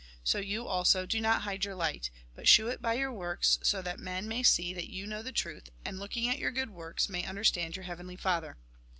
So, 0.23 0.39
you 0.39 0.65
also, 0.65 1.05
do 1.05 1.21
not 1.21 1.43
hide 1.43 1.63
your 1.63 1.75
light, 1.75 2.09
but 2.33 2.47
shew 2.47 2.69
it 2.69 2.81
by 2.81 2.95
your 2.95 3.13
works, 3.13 3.59
so 3.61 3.83
that 3.83 3.99
men 3.99 4.27
may 4.27 4.41
see 4.41 4.73
that 4.73 4.89
you 4.89 5.05
know 5.05 5.21
the 5.21 5.31
truth, 5.31 5.69
and, 5.85 5.99
looking 5.99 6.27
at 6.27 6.39
j'our 6.39 6.51
good 6.51 6.71
works, 6.71 7.07
may 7.07 7.23
understand 7.23 7.75
j'our 7.75 7.83
Heavenly 7.83 8.15
Father. 8.15 8.57